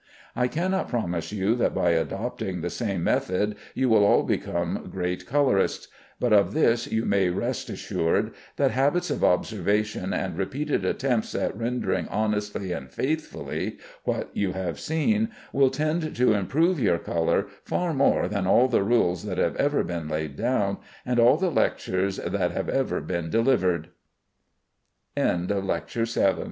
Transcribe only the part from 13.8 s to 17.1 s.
what you have seen, will tend to improve your